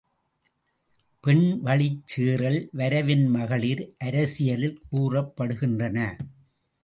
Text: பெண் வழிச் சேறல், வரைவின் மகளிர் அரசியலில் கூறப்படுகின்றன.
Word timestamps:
பெண் 1.23 1.59
வழிச் 1.63 2.01
சேறல், 2.05 2.69
வரைவின் 2.77 3.25
மகளிர் 3.27 3.83
அரசியலில் 3.99 4.81
கூறப்படுகின்றன. 4.91 5.97